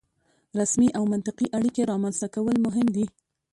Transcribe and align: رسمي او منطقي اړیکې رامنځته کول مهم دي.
رسمي 0.59 0.89
او 0.97 1.03
منطقي 1.13 1.47
اړیکې 1.57 1.81
رامنځته 1.91 2.27
کول 2.35 2.55
مهم 2.65 2.87
دي. 2.95 3.05